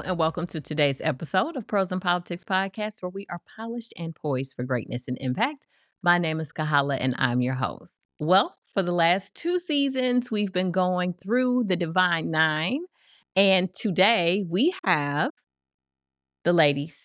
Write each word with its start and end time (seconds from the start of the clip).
And 0.00 0.18
welcome 0.18 0.48
to 0.48 0.60
today's 0.60 1.00
episode 1.00 1.56
of 1.56 1.68
Pearls 1.68 1.92
and 1.92 2.02
Politics 2.02 2.42
Podcast, 2.42 3.00
where 3.00 3.10
we 3.10 3.26
are 3.30 3.40
polished 3.56 3.94
and 3.96 4.12
poised 4.12 4.54
for 4.56 4.64
greatness 4.64 5.06
and 5.06 5.16
impact. 5.20 5.68
My 6.02 6.18
name 6.18 6.40
is 6.40 6.52
Kahala, 6.52 6.96
and 7.00 7.14
I'm 7.16 7.40
your 7.40 7.54
host. 7.54 7.94
Well, 8.18 8.56
for 8.72 8.82
the 8.82 8.92
last 8.92 9.36
two 9.36 9.56
seasons, 9.56 10.32
we've 10.32 10.52
been 10.52 10.72
going 10.72 11.14
through 11.14 11.64
the 11.68 11.76
Divine 11.76 12.32
Nine, 12.32 12.80
and 13.36 13.72
today 13.72 14.44
we 14.48 14.74
have 14.84 15.30
the 16.42 16.52
ladies. 16.52 16.96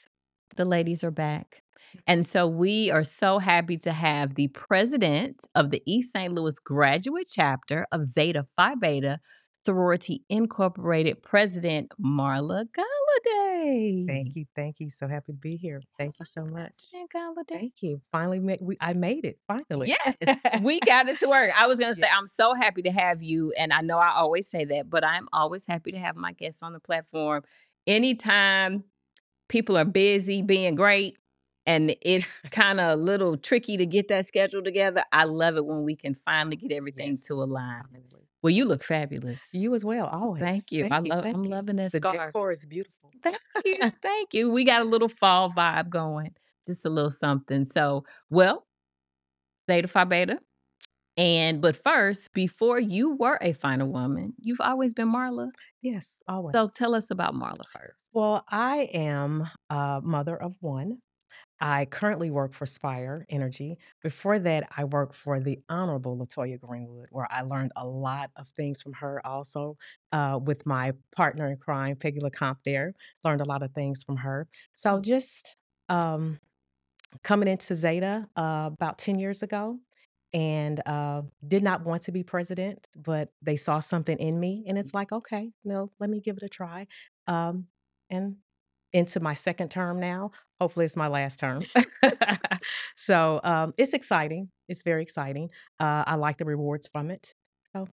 The 0.55 0.65
ladies 0.65 1.03
are 1.03 1.11
back. 1.11 1.61
And 2.07 2.25
so 2.25 2.47
we 2.47 2.89
are 2.89 3.03
so 3.03 3.37
happy 3.37 3.77
to 3.77 3.91
have 3.91 4.33
the 4.33 4.47
president 4.47 5.45
of 5.53 5.69
the 5.69 5.83
East 5.85 6.13
St. 6.13 6.33
Louis 6.33 6.55
graduate 6.63 7.29
chapter 7.31 7.85
of 7.91 8.03
Zeta 8.03 8.45
Phi 8.55 8.73
Beta 8.75 9.19
Sorority 9.69 10.23
Incorporated 10.29 11.21
President 11.21 11.91
Marla 12.03 12.65
Golliday. 12.75 14.07
Thank 14.07 14.35
you, 14.35 14.45
thank 14.55 14.79
you. 14.79 14.89
So 14.89 15.07
happy 15.07 15.31
to 15.33 15.37
be 15.37 15.57
here. 15.57 15.79
Thank 15.95 16.15
you 16.19 16.25
so 16.25 16.43
much. 16.43 16.73
President 16.91 17.11
Golliday. 17.15 17.59
Thank 17.59 17.73
you. 17.83 18.01
Finally, 18.11 18.57
we, 18.61 18.77
I 18.81 18.93
made 18.93 19.25
it. 19.25 19.37
Finally. 19.47 19.89
Yes, 19.89 20.39
we 20.63 20.79
got 20.79 21.07
it 21.07 21.19
to 21.19 21.27
work. 21.29 21.51
I 21.55 21.67
was 21.67 21.77
going 21.77 21.93
to 21.93 22.01
say, 22.01 22.07
Yeah. 22.11 22.17
I'm 22.17 22.25
so 22.25 22.55
happy 22.55 22.81
to 22.81 22.91
have 22.91 23.21
you. 23.21 23.53
And 23.59 23.71
I 23.71 23.81
know 23.81 23.99
I 23.99 24.09
always 24.15 24.49
say 24.49 24.65
that, 24.65 24.89
but 24.89 25.03
I'm 25.05 25.27
always 25.31 25.67
happy 25.67 25.91
to 25.91 25.99
have 25.99 26.15
my 26.15 26.31
guests 26.31 26.63
on 26.63 26.73
the 26.73 26.79
platform. 26.79 27.43
Anytime 27.85 28.85
people 29.49 29.77
are 29.77 29.85
busy 29.85 30.41
being 30.41 30.73
great 30.73 31.15
and 31.67 31.95
it's 32.01 32.39
kind 32.51 32.79
of 32.79 32.93
a 32.93 32.95
little 32.95 33.37
tricky 33.37 33.77
to 33.77 33.85
get 33.85 34.07
that 34.07 34.25
schedule 34.27 34.63
together, 34.63 35.03
I 35.11 35.25
love 35.25 35.57
it 35.57 35.65
when 35.65 35.83
we 35.83 35.95
can 35.95 36.15
finally 36.25 36.55
get 36.55 36.71
everything 36.71 37.09
Yes. 37.11 37.25
to 37.25 37.35
align. 37.35 37.83
Well, 38.41 38.51
you 38.51 38.65
look 38.65 38.83
fabulous. 38.83 39.41
You 39.51 39.75
as 39.75 39.83
well. 39.83 40.07
Always. 40.07 40.41
Thank 40.41 40.71
you. 40.71 40.87
I 40.89 40.99
love. 40.99 41.23
thank 41.23 41.35
I'm 41.35 41.43
you. 41.43 41.49
loving 41.49 41.75
this 41.75 41.91
The 41.91 41.97
scarf. 41.99 42.27
decor 42.27 42.51
is 42.51 42.65
beautiful. 42.65 43.11
Thank 43.21 43.37
you. 43.65 43.77
Thank 44.01 44.33
you. 44.33 44.49
We 44.49 44.63
got 44.63 44.81
a 44.81 44.85
little 44.85 45.09
fall 45.09 45.51
vibe 45.51 45.89
going. 45.89 46.33
Just 46.65 46.85
a 46.85 46.89
little 46.89 47.11
something. 47.11 47.65
So, 47.65 48.05
well, 48.29 48.65
Zeta 49.69 49.87
Phi 49.87 50.03
Beta. 50.05 50.39
And 51.17 51.59
but 51.61 51.75
first, 51.75 52.31
before 52.33 52.79
you 52.79 53.15
were 53.15 53.37
a 53.41 53.51
finer 53.51 53.85
woman, 53.85 54.33
you've 54.39 54.61
always 54.61 54.93
been 54.93 55.11
Marla. 55.11 55.49
Yes, 55.81 56.23
always. 56.29 56.53
So 56.55 56.69
tell 56.69 56.95
us 56.95 57.11
about 57.11 57.33
Marla 57.33 57.65
first. 57.67 58.09
Well, 58.13 58.45
I 58.49 58.89
am 58.93 59.49
a 59.69 59.99
mother 60.01 60.37
of 60.41 60.55
one. 60.61 60.99
I 61.61 61.85
currently 61.85 62.31
work 62.31 62.53
for 62.53 62.65
Spire 62.65 63.25
Energy. 63.29 63.77
Before 64.01 64.39
that, 64.39 64.69
I 64.75 64.85
worked 64.85 65.13
for 65.15 65.39
the 65.39 65.59
Honorable 65.67 66.17
Latoya 66.17 66.59
Greenwood, 66.59 67.07
where 67.11 67.27
I 67.29 67.41
learned 67.41 67.71
a 67.75 67.85
lot 67.85 68.31
of 68.37 68.47
things 68.49 68.81
from 68.81 68.93
her. 68.93 69.21
Also, 69.25 69.77
uh, 70.11 70.39
with 70.41 70.65
my 70.65 70.93
partner 71.15 71.49
in 71.49 71.57
crime, 71.57 71.95
Peggy 71.97 72.19
LeCompte, 72.19 72.63
there 72.63 72.93
learned 73.23 73.41
a 73.41 73.45
lot 73.45 73.63
of 73.63 73.73
things 73.73 74.03
from 74.03 74.17
her. 74.17 74.47
So, 74.73 75.01
just 75.01 75.57
um, 75.89 76.39
coming 77.23 77.47
into 77.47 77.75
Zeta 77.75 78.27
uh, 78.35 78.69
about 78.73 78.97
ten 78.97 79.19
years 79.19 79.43
ago, 79.43 79.79
and 80.33 80.81
uh, 80.85 81.23
did 81.47 81.63
not 81.63 81.83
want 81.83 82.03
to 82.03 82.11
be 82.11 82.23
president, 82.23 82.87
but 82.95 83.31
they 83.41 83.55
saw 83.55 83.79
something 83.79 84.17
in 84.17 84.39
me, 84.39 84.63
and 84.67 84.77
it's 84.77 84.93
like, 84.93 85.11
okay, 85.11 85.51
no, 85.65 85.91
let 85.99 86.09
me 86.09 86.21
give 86.21 86.37
it 86.37 86.43
a 86.43 86.49
try. 86.49 86.87
Um, 87.27 87.65
and 88.09 88.37
into 88.93 89.19
my 89.19 89.33
second 89.33 89.69
term 89.69 89.99
now. 89.99 90.31
Hopefully, 90.59 90.85
it's 90.85 90.95
my 90.95 91.07
last 91.07 91.39
term. 91.39 91.63
so 92.95 93.39
um, 93.43 93.73
it's 93.77 93.93
exciting. 93.93 94.49
It's 94.67 94.83
very 94.83 95.01
exciting. 95.01 95.49
Uh, 95.79 96.03
I 96.05 96.15
like 96.15 96.37
the 96.37 96.45
rewards 96.45 96.87
from 96.87 97.11
it. 97.11 97.33
So 97.73 97.87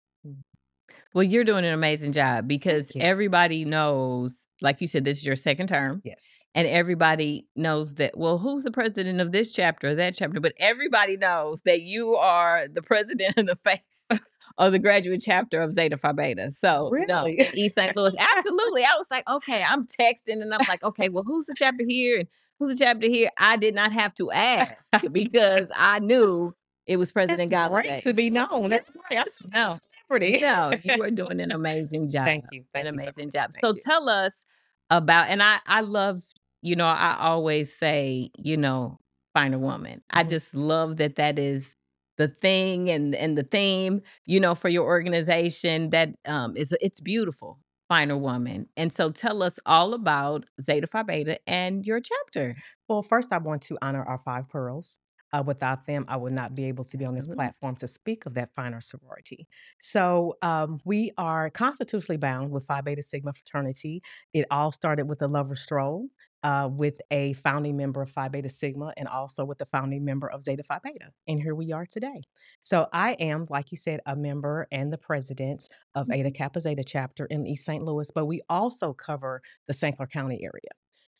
Well, 1.15 1.23
you're 1.23 1.45
doing 1.45 1.65
an 1.65 1.73
amazing 1.75 2.13
job 2.13 2.49
because 2.49 2.91
everybody 2.97 3.65
knows, 3.67 4.47
like 4.63 4.81
you 4.81 4.87
said, 4.87 5.05
this 5.05 5.19
is 5.19 5.27
your 5.27 5.37
second 5.37 5.67
term. 5.69 6.01
yes, 6.05 6.47
And 6.55 6.67
everybody 6.67 7.47
knows 7.55 7.95
that, 7.97 8.17
well, 8.17 8.39
who's 8.39 8.63
the 8.63 8.71
president 8.71 9.21
of 9.21 9.31
this 9.31 9.53
chapter 9.53 9.89
or 9.89 9.95
that 9.97 10.15
chapter? 10.15 10.41
But 10.41 10.55
everybody 10.59 11.17
knows 11.19 11.61
that 11.63 11.83
you 11.83 12.15
are 12.17 12.67
the 12.67 12.81
president 12.81 13.35
in 13.37 13.45
the 13.47 13.57
face 13.57 14.09
of 14.57 14.73
the 14.73 14.79
graduate 14.79 15.23
chapter 15.23 15.61
of 15.61 15.73
Zeta 15.75 15.97
Phi 15.99 16.13
Beta. 16.13 16.51
So, 16.51 16.91
no, 17.07 17.25
Really? 17.25 17.41
in 17.41 17.47
East 17.59 17.75
St. 17.75 17.95
Louis. 17.97 18.15
Absolutely. 18.37 18.83
I 18.85 18.95
was 18.97 19.07
like, 19.11 19.29
okay, 19.29 19.63
I'm 19.63 19.87
texting 19.87 20.41
and 20.41 20.53
I'm 20.55 20.61
like, 20.67 20.83
okay, 20.83 21.11
well, 21.11 21.25
who's 21.25 21.45
the 21.47 21.55
chapter 21.57 21.85
here 21.87 22.21
and 22.21 22.29
who's 22.59 22.79
the 22.79 22.85
chapter 22.85 23.07
here? 23.07 23.29
I 23.39 23.57
did 23.57 23.75
not 23.75 23.93
have 23.93 24.15
to 24.15 24.31
ask 24.31 24.91
because 25.13 25.71
I 25.77 25.99
knew 25.99 26.55
it 26.87 26.97
was 26.97 27.13
President 27.13 27.51
that's 27.51 27.71
Golliday. 27.71 27.83
great 27.83 28.03
to 28.05 28.15
be 28.15 28.31
known. 28.31 28.71
That's 28.71 28.91
great. 28.91 29.19
I'm 29.21 29.27
so 29.53 29.79
No, 30.21 30.39
no, 30.39 30.79
you 30.83 31.03
are 31.03 31.11
doing 31.11 31.41
an 31.41 31.53
amazing 31.53 32.09
job 32.11 32.25
Thank 32.25 32.45
you. 32.51 32.65
Thank 32.73 32.85
an 32.85 32.87
you 32.93 32.99
amazing 32.99 33.27
much. 33.27 33.33
job. 33.33 33.53
Thank 33.55 33.65
So 33.65 33.75
you. 33.75 33.83
tell 33.83 34.09
us 34.09 34.45
about, 34.91 35.29
and 35.29 35.43
I 35.43 35.59
I 35.67 35.81
love, 35.83 36.23
you 36.63 36.77
know, 36.77 36.87
I 36.87 37.17
always 37.21 37.75
say, 37.77 38.31
you 38.39 38.57
know, 38.57 38.99
finer 39.35 39.59
woman. 39.59 40.03
I 40.11 40.25
Mhm. 40.25 40.29
just 40.29 40.55
love 40.55 40.97
that 40.99 41.17
that 41.17 41.39
is 41.39 41.77
the 42.19 42.29
thing 42.29 42.91
and 42.91 43.15
and 43.15 43.37
the 43.39 43.43
theme, 43.43 44.03
you 44.27 44.41
know, 44.41 44.55
for 44.55 44.69
your 44.69 44.85
organization. 44.85 45.91
That 45.91 46.11
um 46.27 46.57
is 46.57 46.75
it's 46.81 47.01
beautiful. 47.01 47.59
Finer 47.89 48.17
woman. 48.17 48.69
And 48.77 48.93
so 48.93 49.11
tell 49.11 49.43
us 49.43 49.59
all 49.67 49.93
about 49.93 50.47
Zeta 50.63 50.87
Phi 50.87 51.03
Beta 51.03 51.39
and 51.47 51.85
your 51.87 52.01
chapter. 52.01 52.55
Well, 52.89 53.03
first, 53.03 53.33
I 53.33 53.39
want 53.39 53.63
to 53.63 53.77
honor 53.83 54.03
our 54.03 54.17
five 54.19 54.49
pearls. 54.49 54.99
Uh, 55.33 55.43
without 55.47 55.87
them, 55.87 56.05
I 56.09 56.17
would 56.17 56.33
not 56.33 56.55
be 56.55 56.65
able 56.65 56.85
to 56.85 56.97
be 56.97 57.05
on 57.05 57.15
this 57.15 57.23
Absolutely. 57.23 57.37
platform 57.45 57.77
to 57.77 57.89
speak 57.89 58.27
of 58.27 58.35
that 58.35 58.55
finer 58.55 58.81
sorority. 58.81 59.49
So, 59.81 60.37
um, 60.43 60.79
we 60.85 61.13
are 61.17 61.51
constitutionally 61.51 62.19
bound 62.19 62.51
with 62.51 62.67
Phi 62.67 62.81
Beta 62.83 63.03
Sigma 63.03 63.33
fraternity. 63.33 64.03
It 64.33 64.47
all 64.51 64.73
started 64.73 65.09
with 65.09 65.21
the 65.21 65.29
Lover 65.29 65.57
Stroll. 65.57 66.09
Uh, 66.45 66.69
with 66.69 67.01
a 67.13 67.35
founding 67.35 67.77
member 67.77 68.03
of 68.03 68.11
Phi 68.11 68.27
Beta 68.27 68.49
Sigma 68.49 68.93
and 68.97 69.07
also 69.07 69.45
with 69.45 69.59
the 69.59 69.65
founding 69.65 70.05
member 70.05 70.29
of 70.29 70.43
Zeta 70.43 70.65
Phi 70.65 70.81
Beta. 70.83 71.13
And 71.29 71.41
here 71.41 71.55
we 71.55 71.71
are 71.71 71.87
today. 71.87 72.25
So 72.61 72.89
I 72.93 73.13
am, 73.21 73.47
like 73.49 73.71
you 73.71 73.77
said, 73.79 74.01
a 74.07 74.17
member 74.17 74.67
and 74.73 74.93
the 74.93 74.99
president 74.99 75.69
of 75.95 76.11
Eta 76.11 76.33
Kappa 76.33 76.59
Zeta 76.59 76.83
chapter 76.83 77.27
in 77.27 77.47
East 77.47 77.65
St. 77.65 77.85
Louis, 77.85 78.11
but 78.13 78.27
we 78.27 78.41
also 78.49 78.93
cover 78.93 79.41
the 79.69 79.73
St. 79.73 79.95
Clair 79.95 80.09
County 80.09 80.43
area. 80.43 80.73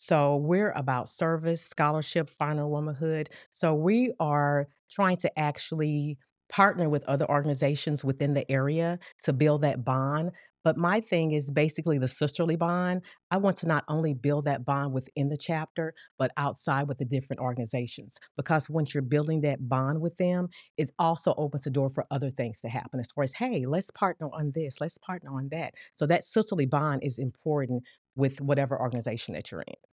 So 0.03 0.35
we're 0.35 0.73
about 0.73 1.09
service, 1.09 1.63
scholarship, 1.65 2.29
finer 2.29 2.67
womanhood. 2.67 3.29
So 3.53 3.73
we 3.73 4.13
are 4.19 4.67
trying 4.91 5.19
to 5.19 5.39
actually 5.39 6.19
partner 6.51 6.89
with 6.89 7.05
other 7.05 7.25
organizations 7.31 8.05
within 8.05 8.35
the 8.35 8.51
area 8.51 8.99
to 9.23 9.33
build 9.33 9.61
that 9.61 9.85
bond. 9.85 10.33
But 10.65 10.77
my 10.77 11.01
thing 11.01 11.31
is 11.31 11.53
basically 11.53 11.99
the 11.99 12.09
sisterly 12.09 12.57
bond. 12.57 13.03
I 13.31 13.37
want 13.37 13.59
to 13.59 13.69
not 13.69 13.85
only 13.87 14.13
build 14.13 14.45
that 14.47 14.65
bond 14.65 14.93
within 14.93 15.29
the 15.29 15.37
chapter, 15.37 15.95
but 16.19 16.33
outside 16.37 16.89
with 16.89 16.99
the 16.99 17.05
different 17.05 17.39
organizations. 17.39 18.19
Because 18.37 18.69
once 18.69 18.93
you're 18.93 19.03
building 19.05 19.43
that 19.43 19.69
bond 19.69 20.01
with 20.01 20.17
them, 20.17 20.49
it 20.77 20.91
also 20.99 21.33
opens 21.39 21.63
the 21.63 21.71
door 21.71 21.91
for 21.91 22.05
other 22.11 22.31
things 22.31 22.59
to 22.63 22.69
happen 22.69 22.99
as 22.99 23.13
far 23.13 23.23
as, 23.23 23.35
hey, 23.35 23.67
let's 23.67 23.93
partner 23.93 24.29
on 24.33 24.51
this, 24.53 24.81
let's 24.81 24.99
partner 24.99 25.31
on 25.33 25.51
that. 25.51 25.75
So 25.95 26.07
that 26.07 26.25
sisterly 26.25 26.67
bond 26.67 27.05
is 27.05 27.21
important 27.21 27.85
with 28.17 28.41
whatever 28.41 28.79
organization 28.81 29.35
that 29.35 29.53
you're 29.53 29.63
in. 29.63 29.92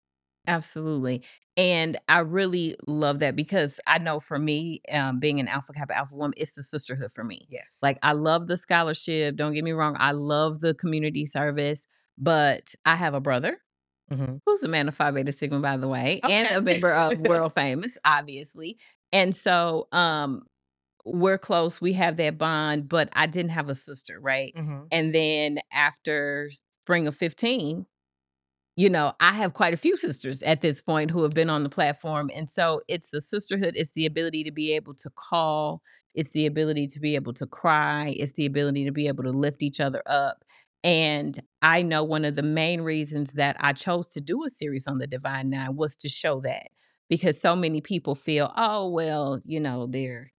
Absolutely. 0.48 1.22
And 1.56 1.96
I 2.08 2.20
really 2.20 2.76
love 2.86 3.18
that 3.20 3.36
because 3.36 3.80
I 3.86 3.98
know 3.98 4.18
for 4.20 4.38
me, 4.38 4.80
um, 4.92 5.20
being 5.20 5.40
an 5.40 5.48
Alpha 5.48 5.72
Kappa 5.72 5.96
Alpha 5.96 6.14
woman, 6.14 6.34
it's 6.36 6.52
the 6.52 6.62
sisterhood 6.62 7.12
for 7.12 7.24
me. 7.24 7.46
Yes. 7.50 7.78
Like 7.82 7.98
I 8.02 8.12
love 8.12 8.48
the 8.48 8.56
scholarship. 8.56 9.36
Don't 9.36 9.54
get 9.54 9.64
me 9.64 9.72
wrong. 9.72 9.96
I 9.98 10.12
love 10.12 10.60
the 10.60 10.74
community 10.74 11.26
service, 11.26 11.86
but 12.16 12.74
I 12.86 12.96
have 12.96 13.14
a 13.14 13.20
brother 13.20 13.60
Mhm. 14.10 14.40
who's 14.46 14.62
a 14.62 14.68
man 14.68 14.88
of 14.88 14.96
Phi 14.96 15.10
Beta 15.10 15.32
Sigma, 15.32 15.60
by 15.60 15.76
the 15.76 15.88
way, 15.88 16.22
and 16.26 16.50
a 16.52 16.60
member 16.62 16.92
of 16.92 17.18
World 17.18 17.54
Famous, 17.54 17.98
obviously. 18.04 18.78
And 19.12 19.34
so 19.36 19.88
um 19.92 20.44
we're 21.04 21.38
close. 21.38 21.80
We 21.80 21.94
have 21.94 22.16
that 22.18 22.38
bond, 22.38 22.88
but 22.88 23.08
I 23.14 23.26
didn't 23.26 23.50
have 23.52 23.68
a 23.70 23.74
sister, 23.74 24.20
right? 24.20 24.54
Mhm. 24.54 24.88
And 24.90 25.14
then 25.14 25.58
after 25.72 26.50
spring 26.70 27.06
of 27.06 27.16
15, 27.16 27.86
you 28.78 28.88
know, 28.88 29.12
I 29.18 29.32
have 29.32 29.54
quite 29.54 29.74
a 29.74 29.76
few 29.76 29.96
sisters 29.96 30.40
at 30.44 30.60
this 30.60 30.80
point 30.80 31.10
who 31.10 31.24
have 31.24 31.34
been 31.34 31.50
on 31.50 31.64
the 31.64 31.68
platform. 31.68 32.30
And 32.32 32.48
so 32.48 32.80
it's 32.86 33.08
the 33.08 33.20
sisterhood, 33.20 33.72
it's 33.74 33.90
the 33.90 34.06
ability 34.06 34.44
to 34.44 34.52
be 34.52 34.72
able 34.72 34.94
to 34.94 35.10
call, 35.10 35.82
it's 36.14 36.30
the 36.30 36.46
ability 36.46 36.86
to 36.86 37.00
be 37.00 37.16
able 37.16 37.32
to 37.34 37.46
cry, 37.46 38.14
it's 38.16 38.34
the 38.34 38.46
ability 38.46 38.84
to 38.84 38.92
be 38.92 39.08
able 39.08 39.24
to 39.24 39.32
lift 39.32 39.64
each 39.64 39.80
other 39.80 40.00
up. 40.06 40.44
And 40.84 41.40
I 41.60 41.82
know 41.82 42.04
one 42.04 42.24
of 42.24 42.36
the 42.36 42.44
main 42.44 42.82
reasons 42.82 43.32
that 43.32 43.56
I 43.58 43.72
chose 43.72 44.10
to 44.10 44.20
do 44.20 44.44
a 44.44 44.48
series 44.48 44.86
on 44.86 44.98
the 44.98 45.08
Divine 45.08 45.50
Nine 45.50 45.74
was 45.74 45.96
to 45.96 46.08
show 46.08 46.40
that 46.42 46.68
because 47.10 47.40
so 47.40 47.56
many 47.56 47.80
people 47.80 48.14
feel, 48.14 48.52
oh, 48.56 48.88
well, 48.88 49.40
you 49.44 49.58
know, 49.58 49.88
they're 49.88 50.30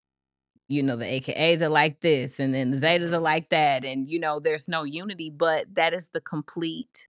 you 0.70 0.84
know, 0.84 0.96
the 0.96 1.06
AKAs 1.06 1.62
are 1.62 1.70
like 1.70 2.00
this 2.02 2.40
and 2.40 2.56
then 2.56 2.72
the 2.72 2.78
Zetas 2.78 3.12
are 3.12 3.20
like 3.20 3.50
that. 3.50 3.84
And, 3.84 4.10
you 4.10 4.20
know, 4.20 4.40
there's 4.40 4.70
no 4.70 4.84
unity, 4.84 5.30
but 5.30 5.66
that 5.76 5.94
is 5.94 6.10
the 6.14 6.22
complete 6.22 7.09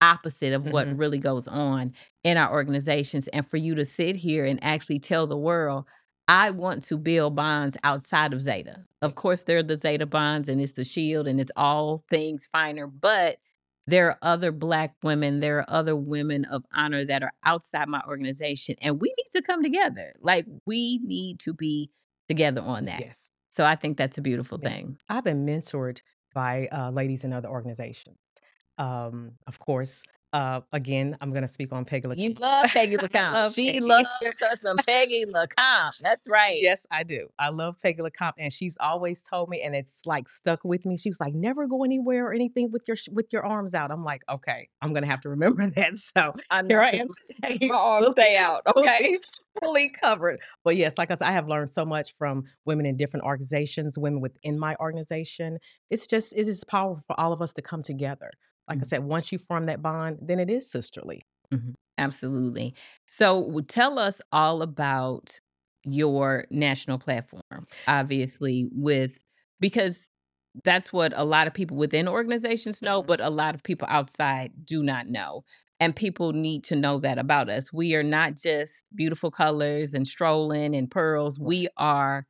opposite 0.00 0.52
of 0.52 0.66
what 0.66 0.86
Mhm. 0.88 0.98
really 0.98 1.18
goes 1.18 1.48
on 1.48 1.92
in 2.24 2.36
our 2.36 2.52
organizations. 2.52 3.28
And 3.28 3.46
for 3.46 3.56
you 3.56 3.74
to 3.74 3.84
sit 3.84 4.16
here 4.16 4.44
and 4.44 4.62
actually 4.62 4.98
tell 4.98 5.26
the 5.26 5.38
world, 5.38 5.84
I 6.28 6.50
want 6.50 6.82
to 6.84 6.98
build 6.98 7.36
bonds 7.36 7.76
outside 7.84 8.32
of 8.32 8.42
Zeta. 8.42 8.84
Of 9.00 9.14
course, 9.14 9.44
there 9.44 9.58
are 9.58 9.62
the 9.62 9.76
Zeta 9.76 10.06
bonds 10.06 10.48
and 10.48 10.60
it's 10.60 10.72
the 10.72 10.84
shield 10.84 11.28
and 11.28 11.40
it's 11.40 11.52
all 11.56 12.04
things 12.10 12.48
finer, 12.52 12.86
but 12.86 13.38
there 13.86 14.08
are 14.08 14.18
other 14.22 14.50
Black 14.50 14.96
women, 15.04 15.38
there 15.38 15.58
are 15.58 15.70
other 15.70 15.94
women 15.94 16.44
of 16.46 16.64
honor 16.74 17.04
that 17.04 17.22
are 17.22 17.32
outside 17.44 17.88
my 17.88 18.02
organization, 18.08 18.74
and 18.82 19.00
we 19.00 19.08
need 19.16 19.30
to 19.32 19.42
come 19.42 19.62
together. 19.62 20.12
Like, 20.20 20.44
we 20.66 20.98
need 21.04 21.38
to 21.40 21.54
be 21.54 21.90
together 22.28 22.60
on 22.60 22.86
that. 22.86 22.98
Yes. 23.00 23.30
So 23.50 23.64
I 23.64 23.76
think 23.76 23.96
that's 23.96 24.18
a 24.18 24.22
beautiful 24.22 24.58
Yeah. 24.60 24.70
thing. 24.70 24.98
I've 25.08 25.22
been 25.22 25.46
mentored 25.46 26.00
by, 26.34 26.66
uh, 26.72 26.90
ladies 26.90 27.22
in 27.22 27.32
other 27.32 27.48
organizations. 27.48 28.18
Um, 28.78 29.32
of 29.46 29.58
course, 29.58 30.02
uh, 30.32 30.60
again, 30.72 31.16
I'm 31.20 31.32
gonna 31.32 31.48
speak 31.48 31.72
on 31.72 31.84
Peggy 31.84 32.08
You 32.16 32.34
love 32.34 32.66
Peggy 32.72 32.96
I 32.98 33.06
LaCombe. 33.06 33.32
love 33.32 33.52
She 33.54 33.72
Peggy. 33.72 33.80
loves 33.80 34.40
her 34.40 34.56
some 34.56 34.76
Peggy 34.78 35.24
LaCombe. 35.24 35.98
That's 36.00 36.28
right. 36.28 36.58
Yes, 36.60 36.84
I 36.90 37.04
do. 37.04 37.28
I 37.38 37.48
love 37.50 37.76
Peggy 37.82 38.02
LaCombe, 38.02 38.34
and 38.38 38.52
she's 38.52 38.76
always 38.80 39.22
told 39.22 39.48
me, 39.48 39.62
and 39.62 39.74
it's, 39.74 40.02
like, 40.04 40.28
stuck 40.28 40.62
with 40.64 40.84
me, 40.84 40.96
she 40.98 41.08
was 41.08 41.20
like, 41.20 41.34
"Never 41.34 41.66
go 41.66 41.84
anywhere 41.84 42.26
or 42.26 42.32
anything 42.34 42.70
with 42.70 42.86
your 42.86 42.96
with 43.12 43.32
your 43.32 43.46
arms 43.46 43.74
out." 43.74 43.90
I'm 43.90 44.04
like, 44.04 44.22
"Okay, 44.28 44.68
I'm 44.82 44.92
gonna 44.92 45.06
have 45.06 45.20
to 45.22 45.30
remember 45.30 45.70
that." 45.76 45.96
So, 45.96 46.34
I 46.50 46.62
here 46.68 46.82
I 46.82 46.90
am 46.90 47.08
today, 47.26 47.66
My 47.68 47.76
arms 47.76 48.10
stay 48.10 48.36
out, 48.36 48.62
okay? 48.76 48.98
fully 48.98 49.20
fully 49.60 49.88
covered. 49.88 50.40
But, 50.64 50.76
yes, 50.76 50.98
like 50.98 51.10
I 51.10 51.14
said, 51.14 51.28
I 51.28 51.32
have 51.32 51.48
learned 51.48 51.70
so 51.70 51.84
much 51.86 52.12
from 52.12 52.44
women 52.66 52.84
in 52.84 52.96
different 52.96 53.24
organizations, 53.24 53.98
women 53.98 54.20
within 54.20 54.58
my 54.58 54.76
organization. 54.80 55.58
It's 55.90 56.06
just 56.06 56.36
it 56.36 56.46
is 56.48 56.62
powerful 56.64 57.02
for 57.06 57.18
all 57.18 57.32
of 57.32 57.40
us 57.40 57.52
to 57.54 57.62
come 57.62 57.82
together. 57.82 58.32
Like 58.68 58.78
I 58.80 58.82
said, 58.84 59.04
once 59.04 59.30
you 59.32 59.38
form 59.38 59.66
that 59.66 59.82
bond, 59.82 60.18
then 60.22 60.38
it 60.40 60.50
is 60.50 60.68
sisterly. 60.70 61.22
Mhm. 61.52 61.76
Absolutely. 61.98 62.74
So, 63.06 63.60
tell 63.68 63.98
us 63.98 64.20
all 64.32 64.62
about 64.62 65.40
your 65.84 66.46
national 66.50 66.98
platform, 66.98 67.66
obviously, 67.86 68.68
with 68.72 69.24
because 69.60 70.10
that's 70.64 70.92
what 70.92 71.12
a 71.16 71.24
lot 71.24 71.46
of 71.46 71.54
people 71.54 71.76
within 71.76 72.08
organizations 72.08 72.82
know, 72.82 73.02
Mhm. 73.02 73.06
but 73.06 73.20
a 73.20 73.30
lot 73.30 73.54
of 73.54 73.62
people 73.62 73.86
outside 73.90 74.52
do 74.64 74.82
not 74.82 75.06
know, 75.06 75.44
and 75.80 75.94
people 75.96 76.32
need 76.32 76.64
to 76.64 76.76
know 76.76 76.98
that 76.98 77.18
about 77.18 77.48
us. 77.48 77.72
We 77.72 77.94
are 77.94 78.02
not 78.02 78.34
just 78.36 78.84
beautiful 78.94 79.30
colors 79.30 79.94
and 79.94 80.06
strolling 80.06 80.74
and 80.74 80.90
pearls, 80.90 81.38
we 81.38 81.68
are 81.78 82.26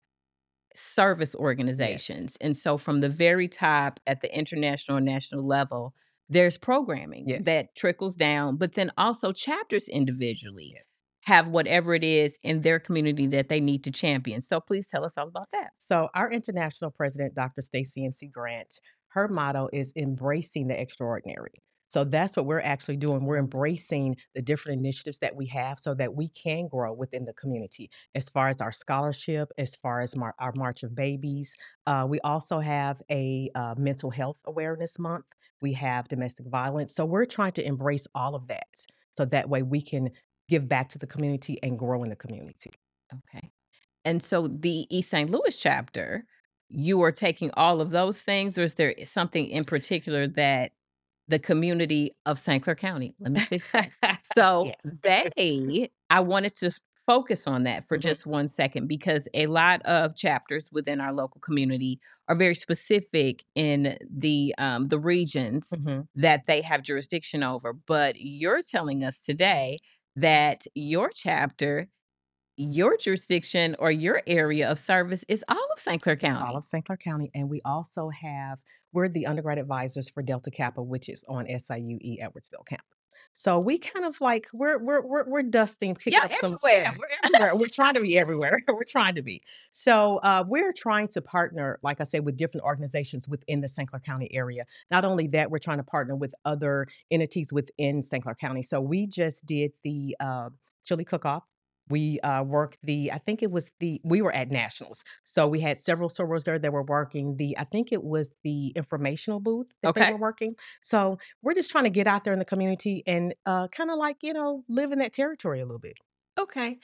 service 0.75 1.35
Yes. 1.79 2.03
organizations, 2.05 2.37
and 2.41 2.57
so 2.57 2.79
from 2.79 3.01
the 3.01 3.09
very 3.11 3.49
top 3.49 4.01
at 4.07 4.21
the 4.23 4.37
international 4.37 4.99
and 4.99 5.07
national 5.07 5.47
level, 5.47 5.95
there's 6.29 6.59
programming 6.59 7.29
Yes. 7.29 7.45
that 7.45 7.75
trickles 7.77 8.17
down, 8.17 8.57
but 8.57 8.75
then 8.75 8.91
also 8.97 9.33
chapters 9.33 9.89
individually 9.89 10.73
Yes. 10.75 11.03
have 11.23 11.49
whatever 11.49 11.95
it 11.95 12.05
is 12.05 12.39
in 12.43 12.63
their 12.63 12.79
community 12.79 13.27
that 13.29 13.49
they 13.49 13.61
need 13.61 13.83
to 13.85 13.91
champion. 13.91 14.41
So 14.41 14.61
please 14.61 14.89
tell 14.89 15.05
us 15.05 15.19
all 15.19 15.29
about 15.29 15.49
that. 15.53 15.73
So, 15.77 16.09
our 16.15 16.31
international 16.31 16.91
president, 16.91 17.35
Dr. 17.35 17.63
Stacie 17.63 18.05
N.C. 18.05 18.29
Grant, 18.29 18.81
her 19.09 19.29
motto 19.29 19.69
is 19.73 19.93
"Embracing 19.97 20.69
the 20.69 20.81
extraordinary." 20.81 21.63
So 21.89 22.03
that's 22.03 22.37
what 22.37 22.47
we're 22.47 22.61
actually 22.61 22.97
doing. 22.97 23.25
We're 23.25 23.39
embracing 23.39 24.17
the 24.35 24.43
different 24.43 24.81
initiatives 24.81 25.19
that 25.21 25.37
we 25.37 25.47
have 25.47 25.79
so 25.79 25.95
that 25.95 26.15
we 26.17 26.29
can 26.29 26.67
grow 26.67 26.93
within 26.93 27.25
the 27.27 27.33
community 27.33 27.91
as 28.15 28.29
far 28.29 28.49
as 28.49 28.61
our 28.61 28.73
scholarship, 28.73 29.53
as 29.57 29.77
far 29.77 30.01
as 30.01 30.17
mar 30.17 30.35
our 30.41 30.53
March 30.57 30.83
of 30.83 30.97
Babies. 30.97 31.57
Uh, 31.87 32.05
we 32.09 32.19
also 32.21 32.59
have 32.59 33.01
a, 33.09 33.51
uh, 33.55 33.77
mental 33.79 34.11
health 34.11 34.39
awareness 34.45 34.99
month. 34.99 35.27
We 35.63 35.73
have 35.75 36.09
domestic 36.09 36.47
violence. 36.47 36.95
So 36.95 37.05
we're 37.05 37.25
trying 37.25 37.53
to 37.53 37.67
embrace 37.67 38.07
all 38.15 38.35
of 38.35 38.49
that, 38.49 38.87
so 39.15 39.25
that 39.27 39.49
way 39.49 39.63
we 39.63 39.81
can 39.81 40.11
give 40.49 40.69
back 40.69 40.89
to 40.91 40.99
the 40.99 41.07
community 41.07 41.59
and 41.63 41.79
grow 41.79 42.03
in 42.05 42.11
the 42.11 42.17
community. 42.17 42.73
Okay. 43.13 43.51
And 44.05 44.23
so 44.23 44.47
the 44.49 44.87
East 44.97 45.11
St. 45.11 45.31
Louis 45.31 45.57
chapter, 45.59 46.25
you 46.69 47.03
are 47.03 47.13
taking 47.13 47.51
all 47.55 47.81
of 47.81 47.91
those 47.91 48.23
things, 48.23 48.59
or 48.59 48.63
is 48.63 48.75
there 48.75 48.95
something 49.05 49.49
in 49.49 49.65
particular 49.65 50.27
that 50.29 50.73
the 51.29 51.39
community 51.39 52.13
of 52.25 52.39
St. 52.39 52.63
Clair 52.63 52.77
County 52.77 53.15
let 53.21 53.33
me 53.33 53.41
fix 53.41 53.73
that. 53.73 53.91
So 54.23 54.67
Yes. 54.67 54.97
they 55.03 55.89
I 56.11 56.21
wanted 56.21 56.55
to 56.57 56.71
focus 57.07 57.47
on 57.47 57.63
that 57.65 57.87
for 57.89 57.97
Mhm. 57.97 58.01
just 58.01 58.27
1 58.27 58.49
second 58.49 58.89
because 58.89 59.29
a 59.35 59.47
lot 59.47 59.83
of 59.85 60.17
chapters 60.17 60.71
within 60.73 61.01
our 61.01 61.13
local 61.13 61.41
community 61.41 62.01
are 62.29 62.35
very 62.37 62.55
specific 62.55 63.45
in 63.55 63.97
the, 64.11 64.55
um, 64.59 64.87
the 64.87 64.99
regions 64.99 65.79
Mhm. 65.79 66.09
that 66.15 66.47
they 66.47 66.63
have 66.63 66.83
jurisdiction 66.83 67.43
over, 67.43 67.73
but 67.73 68.17
you're 68.21 68.63
telling 68.63 69.05
us 69.05 69.21
today 69.21 69.79
that 70.17 70.67
your 70.75 71.11
chapter, 71.15 71.89
your 72.57 72.97
jurisdiction, 72.99 73.77
or 73.79 73.91
your 73.91 74.21
area 74.27 74.71
of 74.71 74.79
service 74.79 75.25
is 75.29 75.45
all 75.49 75.69
of 75.75 75.81
St. 75.81 76.03
Clair 76.03 76.17
County. 76.17 76.41
All 76.41 76.57
of 76.57 76.65
St. 76.65 76.85
Clair 76.85 76.97
County, 76.99 77.31
and 77.35 77.51
we 77.51 77.61
also 77.65 78.11
have 78.11 78.61
we're 78.93 79.09
the 79.09 79.27
undergrad 79.27 79.59
advisors 79.59 80.09
for 80.09 80.23
Delta 80.23 80.51
Kappa, 80.51 80.83
which 80.83 81.09
is 81.09 81.25
on 81.29 81.47
SIUE 81.47 82.19
Edwardsville 82.23 82.67
campus. 82.67 83.06
So 83.35 83.59
we 83.59 83.79
kind 83.79 84.05
of 84.05 84.21
like 84.21 84.49
we're 84.53 84.79
we're 84.79 85.01
we're 85.01 85.29
we're 85.29 85.43
dusting, 85.43 85.95
picking 85.95 86.15
Y'all 86.15 86.25
up 86.25 86.33
some 86.41 86.53
everywhere. 86.55 86.83
Yeah, 86.83 86.95
we're 86.99 87.07
everywhere. 87.25 87.57
We're 87.57 87.69
trying 87.69 87.95
to 87.95 88.01
be 88.01 88.19
everywhere. 88.19 88.61
We're 88.69 88.85
trying 88.85 89.15
to 89.15 89.23
be. 89.23 89.43
So, 89.73 90.19
uh, 90.19 90.45
we're 90.47 90.73
trying 90.73 91.09
to 91.09 91.23
partner, 91.23 91.79
like 91.83 92.01
I 92.01 92.05
said, 92.05 92.25
with 92.25 92.37
different 92.37 92.65
organizations 92.65 93.29
within 93.29 93.61
the 93.61 93.69
St. 93.69 93.89
Clair 93.89 94.01
County 94.01 94.33
area. 94.35 94.65
Not 94.91 95.05
only 95.05 95.27
that, 95.29 95.51
we're 95.51 95.59
trying 95.59 95.79
to 95.79 95.85
partner 95.85 96.15
with 96.15 96.35
other 96.45 96.87
entities 97.11 97.53
within 97.53 98.03
St. 98.03 98.23
Clair 98.23 98.35
County. 98.35 98.63
So 98.63 98.81
we 98.81 99.07
just 99.07 99.47
did 99.47 99.73
the, 99.83 100.17
uh, 100.21 100.51
chili 100.85 101.05
cook-off. 101.05 101.45
We, 101.89 102.21
uh, 102.21 102.43
worked 102.43 102.79
the 102.83 103.13
I 103.13 103.19
think 103.19 103.43
it 103.43 103.51
was 103.51 103.73
the 103.81 104.01
we 104.05 104.23
were 104.23 104.33
at 104.33 104.51
nationals. 104.51 105.05
So 105.25 105.47
we 105.47 105.61
had 105.61 105.81
several 105.81 106.09
servers 106.09 106.45
there 106.45 106.59
that 106.59 106.73
were 106.73 106.83
working 106.83 107.37
the 107.37 107.57
I 107.59 107.65
think 107.65 107.93
it 107.93 108.03
was 108.03 108.31
the 108.45 108.69
informational 108.77 109.41
booth 109.41 109.67
that 109.83 109.95
they 109.95 110.11
were 110.13 110.17
working. 110.19 110.57
So 110.83 111.19
we're 111.43 111.55
just 111.55 111.71
trying 111.71 111.85
to 111.85 111.91
get 111.91 112.07
out 112.07 112.25
there 112.25 112.33
in 112.33 112.39
the 112.39 112.45
community 112.45 113.03
and, 113.07 113.35
uh, 113.47 113.69
kinda 113.69 113.95
like, 113.95 114.19
you 114.23 114.33
know, 114.33 114.65
live 114.69 114.93
in 114.93 114.99
that 114.99 115.13
territory 115.13 115.61
a 115.61 115.65
little 115.67 115.79
bit. 115.81 115.97
Okay. 116.39 116.79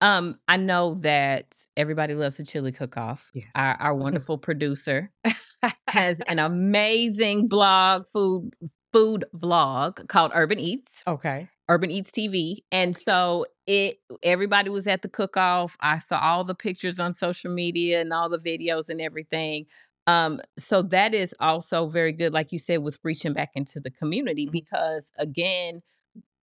Um, 0.00 0.38
I 0.46 0.56
know 0.58 0.94
that 1.00 1.56
everybody 1.76 2.14
loves 2.14 2.36
the 2.36 2.44
chili 2.44 2.70
cook-off. 2.72 3.30
Yes. 3.32 3.50
Our 3.54 3.74
our 3.80 3.94
wonderful 3.94 4.36
producer 4.38 5.10
has 5.88 6.20
an 6.28 6.38
amazing 6.38 7.48
blog, 7.48 8.06
food 8.12 8.50
food 8.92 9.24
vlog 9.34 10.06
called 10.08 10.32
Urban 10.34 10.58
Eats. 10.58 11.02
Okay. 11.06 11.48
Urban 11.68 11.90
Eats 11.90 12.10
TV, 12.10 12.58
and 12.70 12.96
so 12.96 13.46
it 13.66 13.98
everybody 14.22 14.70
was 14.70 14.86
at 14.86 15.02
the 15.02 15.08
cook-off. 15.08 15.76
I 15.80 15.98
saw 15.98 16.18
all 16.20 16.44
the 16.44 16.54
pictures 16.54 17.00
on 17.00 17.14
social 17.14 17.52
media 17.52 18.00
and 18.00 18.12
all 18.12 18.28
the 18.28 18.38
videos 18.38 18.88
and 18.88 19.00
everything. 19.00 19.66
Um, 20.06 20.40
so 20.58 20.82
that 20.82 21.14
is 21.14 21.34
also 21.40 21.86
very 21.88 22.12
good, 22.12 22.32
like 22.32 22.52
you 22.52 22.58
said, 22.60 22.78
with 22.82 22.98
reaching 23.02 23.32
back 23.32 23.50
into 23.54 23.80
the 23.80 23.90
community 23.90 24.46
Mhm. 24.46 24.52
because, 24.52 25.12
again, 25.18 25.82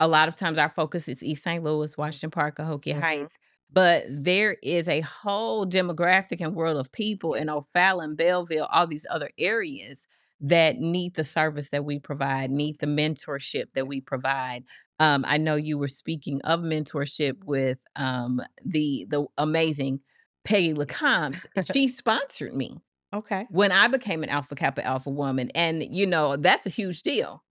a 0.01 0.09
lot 0.09 0.29
of 0.29 0.37
times 0.37 0.59
our 0.59 0.71
focus 0.71 1.09
is 1.09 1.23
East 1.23 1.45
St. 1.45 1.63
Louis. 1.65 1.97
Washington 1.97 2.31
Park, 2.31 2.57
Cahokia 2.57 2.95
Mhm. 2.95 3.01
Heights, 3.01 3.39
but 3.71 4.05
there 4.09 4.57
is 4.63 4.89
a 4.89 5.01
whole 5.03 5.67
demographic 5.67 6.41
and 6.41 6.55
world 6.57 6.77
of 6.79 6.93
people 6.93 7.35
in 7.35 7.51
O'Fallon, 7.51 8.17
Belleville, 8.17 8.67
all 8.73 8.87
these 8.87 9.07
other 9.11 9.31
areas 9.39 10.09
that 10.43 10.79
need 10.79 11.15
the 11.15 11.25
service 11.25 11.71
that 11.71 11.85
we 11.85 11.99
provide, 11.99 12.51
need 12.51 12.79
the 12.81 12.87
mentorship 12.87 13.73
that 13.75 13.87
we 13.87 14.01
provide. 14.01 14.65
Um, 14.99 15.25
I 15.27 15.39
know 15.39 15.57
you 15.57 15.79
were 15.79 15.89
speaking 15.89 16.41
of 16.43 16.61
mentorship 16.61 17.45
with, 17.45 17.85
um, 17.97 18.43
the 18.65 19.07
the 19.09 19.27
amazing 19.39 20.01
Peggy 20.45 20.75
LaCombe. 20.75 21.45
She 21.61 21.89
sponsored 21.89 22.55
me 22.55 22.81
Okay. 23.13 23.49
when 23.49 23.73
I 23.73 23.89
became 23.89 24.23
an 24.23 24.29
Alpha 24.31 24.55
Kappa 24.55 24.85
Alpha 24.85 25.11
woman, 25.11 25.51
and, 25.55 25.83
you 25.95 26.07
know, 26.07 26.37
that's 26.37 26.67
a 26.67 26.71
huge 26.71 27.03
deal 27.03 27.45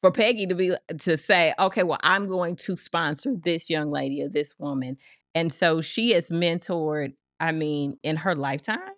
for 0.00 0.12
Peggy 0.12 0.46
to 0.46 0.54
be 0.54 0.72
to 0.98 1.16
say, 1.16 1.54
"Okay, 1.58 1.82
well, 1.82 1.98
I'm 2.02 2.26
going 2.26 2.56
to 2.56 2.76
sponsor 2.76 3.34
this 3.36 3.68
young 3.70 3.90
lady 3.90 4.22
or 4.22 4.28
this 4.28 4.54
woman." 4.58 4.96
And 5.34 5.52
so 5.52 5.80
she 5.80 6.10
has 6.12 6.28
mentored, 6.30 7.14
I 7.40 7.52
mean, 7.52 7.98
in 8.02 8.16
her 8.16 8.34
lifetime, 8.34 8.92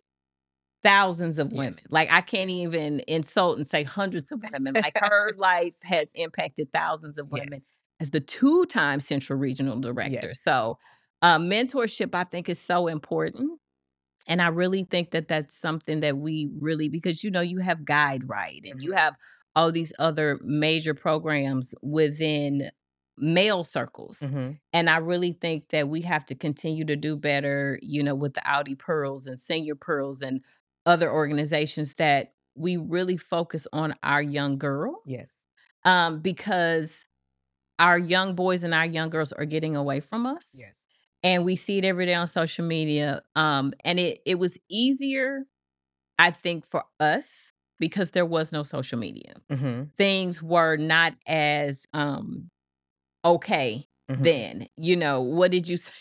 thousands 0.83 1.39
of 1.39 1.53
women. 1.53 1.75
Yes. 1.75 1.87
Like, 1.91 2.11
I 2.11 2.21
can't 2.23 2.51
even 2.51 3.01
insult 3.09 3.59
and 3.59 3.67
say 3.67 3.83
hundreds 3.85 4.33
of 4.33 4.43
women. 4.53 4.75
Like, 4.75 4.95
her 5.01 5.33
life 5.37 5.75
has 5.83 6.13
impacted 6.15 6.73
thousands 6.73 7.19
of 7.19 7.31
women 7.31 7.53
Yes. 7.53 7.71
as 8.01 8.11
the 8.11 8.21
two-time 8.21 9.01
Central 9.01 9.39
Regional 9.39 9.79
Director. 9.81 10.29
Yes. 10.29 10.41
So, 10.43 10.79
uh, 11.23 11.39
mentorship, 11.39 12.15
I 12.15 12.25
think, 12.25 12.49
is 12.49 12.59
so 12.59 12.87
important, 12.87 13.61
and 14.27 14.43
I 14.43 14.49
really 14.49 14.85
think 14.85 15.13
that 15.13 15.29
that's 15.29 15.57
something 15.57 16.01
that 16.01 16.19
we 16.19 16.51
really 16.61 16.89
because, 16.89 17.25
you 17.25 17.31
know, 17.31 17.41
you 17.43 17.59
have 17.59 17.85
Guide 17.85 18.29
Right, 18.29 18.63
and 18.65 18.83
you 18.83 18.93
Mhm. 18.93 18.97
have 18.97 19.17
all 19.57 19.73
these 19.73 19.93
other 19.99 20.39
major 20.43 20.95
programs 20.95 21.75
within 21.83 22.71
male 23.19 23.65
circles, 23.65 24.21
Mhm. 24.21 24.61
and 24.73 24.91
I 24.91 24.99
really 24.99 25.33
think 25.33 25.69
that 25.71 25.89
we 25.89 26.03
have 26.03 26.25
to 26.27 26.35
continue 26.35 26.85
to 26.87 26.97
do 26.97 27.17
better, 27.17 27.79
you 27.83 28.03
know, 28.03 28.15
with 28.15 28.35
the 28.35 28.49
Audi 28.51 28.75
Pearls 28.77 29.27
and 29.27 29.41
Senior 29.41 29.75
Pearls 29.77 30.23
and 30.23 30.43
other 30.87 31.11
organizations 31.13 31.95
that 31.95 32.33
we 32.55 32.77
really 32.77 33.17
focus 33.17 33.67
on 33.73 33.95
our 34.03 34.23
young 34.23 34.59
girl, 34.59 35.03
Yes. 35.07 35.47
um, 35.85 36.21
because 36.21 37.07
our 37.79 37.99
young 37.99 38.35
boys 38.35 38.65
and 38.65 38.75
our 38.75 38.87
young 38.87 39.11
girls 39.11 39.33
are 39.33 39.45
getting 39.47 39.77
away 39.77 40.01
from 40.01 40.27
us, 40.27 40.55
Yes. 40.59 40.87
and 41.23 41.45
we 41.45 41.57
see 41.57 41.79
it 41.79 41.85
every 41.85 42.07
day 42.07 42.15
on 42.15 42.27
social 42.27 42.65
media, 42.67 43.23
um, 43.37 43.73
and 43.85 43.99
it 44.01 44.21
it 44.27 44.39
was 44.39 44.59
easier, 44.69 45.47
I 46.19 46.31
think, 46.31 46.67
for 46.67 46.85
us 47.01 47.53
because 47.79 48.11
there 48.13 48.27
was 48.27 48.53
no 48.53 48.63
social 48.63 48.99
media. 48.99 49.35
Mhm. 49.51 49.91
Things 49.97 50.43
were 50.43 50.77
not 50.77 51.15
as, 51.27 51.83
um, 51.95 52.51
okay 53.25 53.87
Mhm. 54.11 54.23
then, 54.25 54.69
you 54.77 54.97
know, 54.97 55.21
what 55.23 55.51
did 55.51 55.69
you 55.69 55.77
say? 55.79 55.93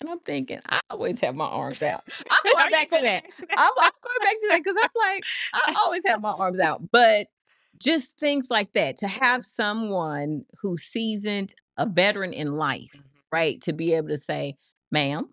And 0.00 0.08
I'm 0.08 0.18
thinking, 0.20 0.60
I 0.68 0.80
always 0.88 1.20
have 1.20 1.36
my 1.36 1.44
arms 1.44 1.82
out. 1.82 2.02
I'm 2.30 2.52
going 2.52 2.70
back 2.70 2.88
to 2.88 2.90
that. 3.02 3.24
back 3.24 3.30
to 3.32 3.46
that? 3.46 3.54
I'm 3.58 3.70
I'm 3.78 3.90
going 4.02 4.18
back 4.22 4.32
to 4.40 4.48
that 4.48 4.60
because 4.64 4.76
I'm 4.82 4.90
like, 5.12 5.24
I 5.52 5.74
always 5.84 6.02
have 6.06 6.22
my 6.22 6.30
arms 6.30 6.58
out, 6.58 6.90
but 6.90 7.26
just 7.78 8.18
things 8.18 8.46
like 8.50 8.72
that, 8.72 8.96
to 8.98 9.08
have 9.08 9.44
someone 9.44 10.44
who's 10.60 10.82
seasoned, 10.84 11.54
a 11.76 11.86
veteran 11.86 12.32
in 12.32 12.56
life, 12.56 12.92
Mhm. 12.96 13.02
right, 13.32 13.60
to 13.62 13.72
be 13.72 13.94
able 13.94 14.08
to 14.08 14.18
say, 14.18 14.56
"Ma'am," 14.90 15.32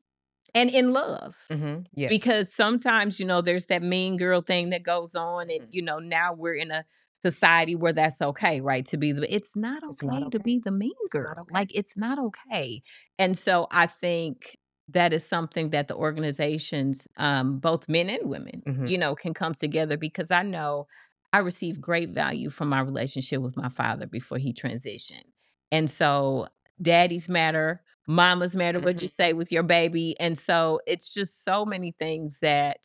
and 0.53 0.69
in 0.69 0.93
love. 0.93 1.35
Mhm. 1.49 1.85
Yes. 1.93 2.09
Because 2.09 2.53
sometimes, 2.53 3.19
you 3.19 3.25
know, 3.25 3.41
there's 3.41 3.65
that 3.67 3.83
mean 3.83 4.17
girl 4.17 4.41
thing 4.41 4.69
that 4.71 4.83
goes 4.83 5.15
on 5.15 5.49
and, 5.49 5.63
Mhm. 5.63 5.67
you 5.73 5.81
know, 5.81 5.99
now 5.99 6.33
we're 6.33 6.55
in 6.55 6.71
a 6.71 6.85
society 7.21 7.75
where 7.75 7.93
that's 7.93 8.21
okay, 8.21 8.61
right, 8.61 8.85
to 8.87 8.97
be 8.97 9.11
the 9.11 9.33
it's 9.33 9.55
not 9.55 9.83
It's 9.89 10.03
not 10.03 10.23
okay 10.23 10.31
to 10.31 10.39
be 10.39 10.59
the 10.59 10.71
mean 10.71 10.91
It's 11.11 11.11
girl, 11.11 11.47
okay. 11.51 11.53
like, 11.53 11.71
it's 11.75 11.97
not 11.97 12.19
okay, 12.19 12.81
and 13.19 13.37
so 13.37 13.67
I 13.71 13.87
think 13.87 14.57
that 14.89 15.13
is 15.13 15.25
something 15.25 15.69
that 15.71 15.87
the 15.89 15.95
organizations, 15.95 17.07
um, 17.17 17.59
both 17.59 17.89
men 17.89 18.09
and 18.09 18.29
women, 18.29 18.63
Mhm. 18.65 18.87
you 18.87 18.97
know, 18.97 19.15
can 19.15 19.33
come 19.33 19.53
together 19.53 19.97
because 19.97 20.31
I 20.31 20.43
know 20.43 20.87
I 21.33 21.39
received 21.39 21.81
great 21.81 22.09
value 22.11 22.49
from 22.49 22.69
my 22.69 22.79
relationship 22.81 23.41
with 23.41 23.57
my 23.57 23.69
father 23.69 24.07
before 24.07 24.37
he 24.39 24.53
transitioned, 24.53 25.25
and 25.71 25.89
so 25.89 26.47
daddies 26.81 27.29
matter, 27.29 27.83
mamas 28.07 28.55
matter, 28.55 28.79
what'd 28.79 29.01
you 29.01 29.07
Mhm. 29.07 29.09
say 29.09 29.33
with 29.33 29.51
your 29.51 29.63
baby, 29.63 30.15
and 30.19 30.37
so 30.37 30.79
it's 30.87 31.13
just 31.13 31.43
so 31.45 31.65
many 31.65 31.91
things 31.91 32.39
that 32.41 32.77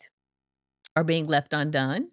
are 0.97 1.05
being 1.05 1.27
left 1.27 1.53
undone 1.53 2.11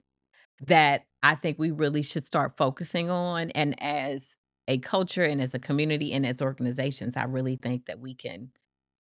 that 0.67 1.05
I 1.23 1.35
think 1.35 1.59
we 1.59 1.71
really 1.71 2.01
should 2.01 2.25
start 2.25 2.57
focusing 2.57 3.09
on, 3.09 3.49
and 3.51 3.81
as 3.83 4.37
a 4.67 4.77
culture 4.79 5.23
and 5.23 5.41
as 5.41 5.53
a 5.53 5.59
community 5.59 6.13
and 6.13 6.25
as 6.25 6.41
organizations, 6.41 7.17
I 7.17 7.23
really 7.23 7.57
think 7.57 7.85
that 7.87 7.99
we 7.99 8.13
can 8.13 8.51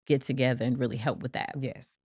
get 0.07 0.23
together 0.23 0.65
and 0.65 0.79
really 0.79 0.97
help 0.97 1.21
with 1.23 1.33
that. 1.33 1.57
Yes. 1.59 1.99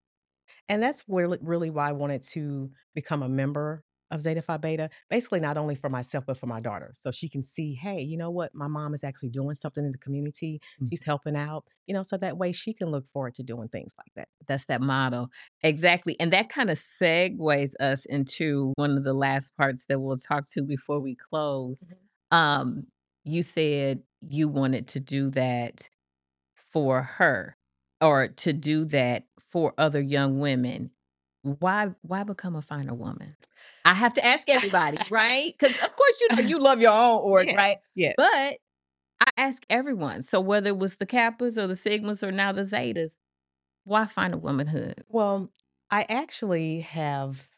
And 0.69 0.83
that's 0.83 1.05
really 1.09 1.39
really 1.43 1.71
why 1.71 1.89
I 1.89 1.93
wanted 1.93 2.23
to 2.25 2.71
become 2.95 3.23
a 3.23 3.29
member 3.29 3.85
of 4.11 4.23
Zeta 4.23 4.43
Phi 4.43 4.57
Beta, 4.59 4.91
basically 5.09 5.41
not 5.41 5.57
only 5.57 5.75
for 5.75 5.89
myself, 5.91 6.25
but 6.27 6.37
for 6.39 6.47
my 6.47 6.61
daughter, 6.61 6.91
so 6.95 7.11
she 7.11 7.29
can 7.29 7.43
see, 7.43 7.75
"Hey, 7.75 8.01
you 8.03 8.17
know 8.17 8.31
what? 8.31 8.55
My 8.55 8.69
mom 8.69 8.95
is 8.95 9.05
actually 9.05 9.31
doing 9.31 9.55
something 9.57 9.85
in 9.85 9.91
the 9.93 9.99
community. 9.99 10.61
Mm. 10.79 10.91
She's 10.91 11.05
helping 11.05 11.37
out," 11.37 11.65
you 11.87 11.95
know, 11.95 12.03
so 12.03 12.17
that 12.19 12.39
way 12.39 12.53
she 12.53 12.73
can 12.75 12.91
look 12.91 13.07
forward 13.09 13.35
to 13.37 13.43
doing 13.43 13.69
things 13.69 13.93
like 13.99 14.13
that. 14.17 14.29
That's 14.47 14.67
that 14.67 14.81
model. 14.83 15.31
Exactly, 15.63 16.19
and 16.19 16.33
that 16.33 16.49
kinda 16.51 16.75
segues 16.75 17.73
us 17.81 18.05
into 18.07 18.73
one 18.77 18.97
of 18.97 19.05
the 19.05 19.13
last 19.15 19.57
parts 19.57 19.85
that 19.87 20.01
we'll 20.01 20.17
talk 20.17 20.47
to 20.53 20.63
before 20.63 21.01
we 21.01 21.15
close. 21.15 21.87
Mhm. 21.87 22.11
Um, 22.31 22.87
you 23.25 23.43
said 23.43 24.03
you 24.29 24.49
wanted 24.49 24.89
to 24.89 25.01
do 25.01 25.31
that 25.31 25.89
for 26.57 27.03
her 27.03 27.57
or 28.01 28.29
to 28.29 28.53
do 28.53 28.85
that 28.87 29.27
for 29.41 29.75
other 29.79 30.01
young 30.01 30.41
women. 30.41 30.93
Why 31.43 31.95
why 32.03 32.23
become 32.25 32.57
a 32.57 32.63
finer 32.63 32.95
woman? 32.95 33.37
I 33.85 33.95
have 33.95 34.15
to 34.15 34.25
ask 34.25 34.49
everybody, 34.49 35.07
right? 35.11 35.53
Because 35.59 35.77
of 35.77 35.97
course, 35.97 36.21
you 36.21 36.31
you 36.45 36.59
love 36.59 36.81
your 36.81 36.93
own 36.93 37.21
org, 37.23 37.49
Yes, 37.49 37.57
right? 37.57 37.79
Yeah. 37.95 38.15
But 38.17 38.59
I 39.21 39.31
ask 39.39 39.65
everyone, 39.71 40.23
so 40.23 40.41
whether 40.41 40.71
it 40.71 40.79
was 40.79 40.97
the 40.97 41.07
Kappas 41.07 41.59
or 41.59 41.67
the 41.67 41.75
Sigmas 41.75 42.23
or 42.27 42.33
now 42.33 42.53
the 42.53 42.63
Zetas, 42.63 43.17
why 43.85 44.07
finer 44.07 44.39
womanhood? 44.39 45.05
Well, 45.09 45.51
I 45.91 46.07
actually 46.09 46.81
have 46.81 47.49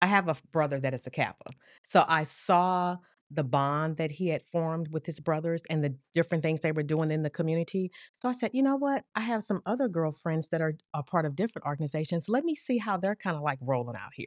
I 0.00 0.06
have 0.06 0.28
a 0.28 0.36
brother 0.52 0.80
that 0.80 0.94
is 0.94 1.06
a 1.06 1.10
Kappa, 1.10 1.50
so 1.84 2.04
I 2.06 2.22
saw 2.22 2.98
the 3.30 3.44
bond 3.44 3.98
that 3.98 4.12
he 4.12 4.28
had 4.28 4.42
formed 4.42 4.88
with 4.90 5.04
his 5.04 5.20
brothers 5.20 5.62
and 5.68 5.84
the 5.84 5.98
different 6.14 6.42
things 6.42 6.60
they 6.60 6.72
were 6.72 6.82
doing 6.82 7.10
in 7.10 7.22
the 7.24 7.30
community, 7.30 7.90
so 8.14 8.28
I 8.28 8.32
said, 8.32 8.52
"You 8.54 8.62
know 8.62 8.76
what? 8.76 9.04
I 9.14 9.20
have 9.20 9.42
some 9.44 9.60
other 9.66 9.88
girlfriends 9.88 10.48
that 10.48 10.62
are 10.62 10.74
a 10.94 11.02
part 11.02 11.26
of 11.26 11.34
different 11.36 11.66
organizations, 11.66 12.28
let 12.28 12.44
me 12.44 12.54
see 12.54 12.78
how 12.78 12.96
they're 12.96 13.16
kinda, 13.16 13.40
like, 13.40 13.58
rolling 13.60 13.96
out 13.96 14.14
here." 14.14 14.26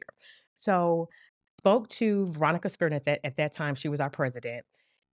So, 0.58 1.08
spoke 1.58 1.88
to 1.90 2.26
Veronica 2.28 2.68
Spearman 2.68 2.94
at 2.96 3.04
that 3.06 3.20
at 3.24 3.36
that 3.36 3.52
time, 3.52 3.74
she 3.76 3.88
was 3.88 4.00
our 4.00 4.10
president, 4.10 4.66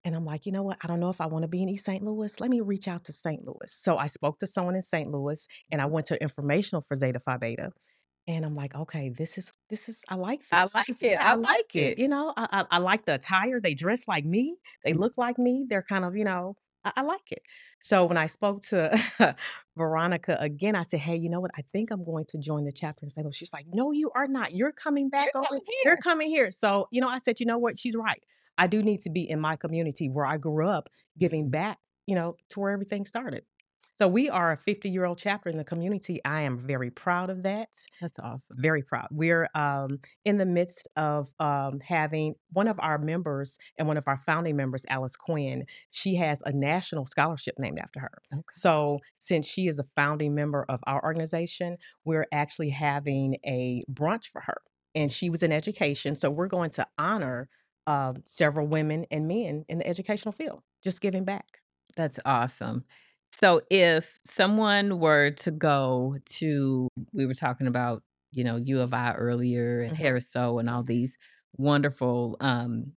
and 0.04 0.16
I'm 0.16 0.26
like, 0.26 0.46
"You 0.46 0.52
know 0.54 0.64
what? 0.64 0.78
I 0.84 0.88
don't 0.88 1.00
know 1.00 1.10
if 1.10 1.22
I 1.22 1.28
wanna 1.28 1.48
be 1.50 1.62
in 1.64 1.70
East 1.70 1.86
St. 1.86 2.04
Louis, 2.04 2.40
let 2.40 2.50
me 2.52 2.62
reach 2.62 2.88
out 2.88 3.06
to 3.06 3.14
St. 3.14 3.46
Louis." 3.46 3.58
So, 3.74 3.98
I 3.98 4.08
spoke 4.08 4.40
to 4.40 4.48
someone 4.48 4.76
in 4.76 4.82
St. 4.84 5.10
Louis, 5.12 5.48
and 5.72 5.82
I 5.82 5.86
went 5.88 6.08
to 6.08 6.22
informational 6.22 6.82
for 6.84 6.96
Zeta 6.96 7.20
Phi 7.20 7.38
Beta, 7.38 7.72
and 8.28 8.46
I'm 8.46 8.56
like, 8.56 8.76
"Okay, 8.76 9.10
this 9.10 9.38
is 9.40 9.54
this 9.70 9.90
is 9.90 10.04
I 10.10 10.16
like 10.16 10.50
I 10.52 10.64
this. 10.64 10.74
This 10.74 10.90
like 10.90 10.90
is" 10.90 11.04
it, 11.04 11.18
I 11.20 11.26
I 11.26 11.36
like 11.36 11.36
like 11.36 11.76
it, 11.76 11.94
it. 11.94 12.00
you 12.00 12.08
know? 12.08 12.34
I 12.36 12.48
I 12.72 12.78
I 12.78 12.78
like 12.80 13.06
the 13.06 13.16
attire, 13.16 13.60
they 13.62 13.76
dress 13.76 14.08
like 14.08 14.26
me, 14.26 14.58
they 14.84 14.94
Mm. 14.94 15.04
look 15.04 15.14
like 15.18 15.38
me, 15.38 15.66
they're 15.70 15.84
kind 15.84 16.06
of, 16.06 16.16
you 16.16 16.24
know 16.26 16.56
I 16.86 16.92
I 16.98 17.02
like 17.02 17.32
it. 17.32 17.42
So, 17.82 18.06
when 18.06 18.18
I 18.18 18.28
spoke 18.28 18.62
to 18.64 19.36
Veronica 19.78 20.38
again, 20.40 20.76
I 20.76 20.84
said, 20.84 21.00
"Hey, 21.02 21.16
you 21.16 21.30
know 21.30 21.40
what? 21.40 21.52
I 21.58 21.64
think 21.74 21.92
I'm 21.92 22.04
going 22.04 22.26
to 22.30 22.38
join 22.38 22.66
the 22.66 22.72
chapter 22.72 23.06
in 23.06 23.10
St. 23.10 23.26
Louis." 23.26 23.36
She's 23.36 23.54
like, 23.54 23.66
"No, 23.74 23.92
you 23.92 24.12
are 24.16 24.28
not. 24.28 24.54
You're 24.54 24.72
coming 24.72 25.10
back 25.10 25.30
You're 25.34 25.42
over 25.42 25.48
coming 25.48 25.62
you're 25.84 25.98
coming 25.98 26.30
here." 26.30 26.52
So, 26.52 26.88
you 26.92 27.02
know, 27.02 27.10
I 27.10 27.20
said, 27.20 27.40
"You 27.40 27.46
know 27.46 27.58
what? 27.58 27.80
She's 27.80 27.96
right. 27.96 28.24
I 28.58 28.68
do 28.68 28.82
need 28.84 29.02
to 29.02 29.10
be 29.10 29.30
in 29.30 29.40
my 29.40 29.56
community 29.56 30.10
where 30.10 30.26
I 30.26 30.38
grew 30.38 30.68
up 30.68 30.90
giving 31.18 31.50
back, 31.50 31.80
you 32.08 32.16
know, 32.16 32.36
to 32.50 32.60
where 32.60 32.72
everything 32.72 33.06
started." 33.06 33.44
So, 34.00 34.08
we 34.08 34.30
are 34.30 34.54
a 34.54 34.56
fifty-year-old 34.56 35.18
chapter 35.18 35.50
in 35.50 35.58
the 35.58 35.66
community, 35.66 36.22
I 36.24 36.40
am 36.44 36.58
very 36.58 36.90
proud 36.90 37.30
of 37.30 37.44
that. 37.44 37.68
That's 38.00 38.18
awesome. 38.18 38.56
Very 38.58 38.82
proud. 38.82 39.08
We're, 39.12 39.50
um, 39.54 40.00
in 40.24 40.38
the 40.38 40.46
midst 40.46 40.88
of, 40.96 41.34
um, 41.38 41.82
having 41.82 42.36
one 42.54 42.70
of 42.70 42.80
our 42.80 42.98
members 42.98 43.58
and 43.78 43.90
one 43.90 43.98
of 43.98 44.08
our 44.08 44.16
founding 44.16 44.56
members, 44.56 44.86
Alice 44.88 45.18
Quinn, 45.18 45.66
she 45.92 46.16
has 46.16 46.42
a 46.46 46.54
national 46.54 47.08
scholarship 47.08 47.56
named 47.60 47.78
after 47.78 48.00
her. 48.00 48.12
Okay. 48.34 48.42
So, 48.54 49.00
since 49.20 49.46
she 49.46 49.68
is 49.68 49.80
a 49.80 49.84
founding 49.84 50.34
member 50.34 50.66
of 50.70 50.80
our 50.88 51.04
organization, 51.04 51.76
we're 52.06 52.28
actually 52.32 52.70
having 52.70 53.36
a 53.46 53.82
brunch 53.92 54.28
for 54.32 54.40
her, 54.46 54.62
and 54.96 55.12
she 55.12 55.30
was 55.30 55.44
in 55.44 55.52
education, 55.52 56.16
so 56.16 56.30
we're 56.30 56.48
going 56.48 56.70
to 56.70 56.88
honor, 56.98 57.50
um, 57.86 58.24
several 58.24 58.66
women 58.66 59.08
and 59.12 59.28
men 59.28 59.66
in 59.68 59.80
the 59.80 59.88
educational 59.88 60.32
field, 60.32 60.62
just 60.86 61.02
giving 61.02 61.26
back. 61.26 61.60
That's 61.98 62.18
awesome. 62.24 62.86
So, 63.34 63.62
if 63.70 64.20
someone 64.26 65.00
were 65.00 65.32
to 65.32 65.52
go 65.52 66.18
to 66.38 66.90
we 67.14 67.26
were 67.26 67.34
talking 67.34 67.68
about, 67.68 68.04
you 68.32 68.44
know, 68.44 68.58
U 68.58 68.82
of 68.82 68.94
I 68.94 69.14
earlier 69.14 69.82
and 69.82 69.94
Mhm. 69.96 69.98
Harris 69.98 70.28
Stowe 70.30 70.60
and 70.60 70.70
all 70.70 70.84
these 70.84 71.18
wonderful, 71.58 72.38
um, 72.40 72.94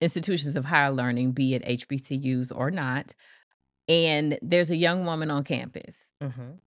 institutions 0.00 0.56
of 0.56 0.66
higher 0.66 0.92
learning, 0.92 1.32
be 1.32 1.54
it 1.54 1.62
HBCUs 1.66 2.52
or 2.52 2.70
not, 2.70 3.14
and 3.88 4.38
there's 4.42 4.70
a 4.70 4.76
young 4.76 5.06
woman 5.06 5.30
on 5.30 5.44
campus 5.44 5.94
Mhm. 6.22 6.60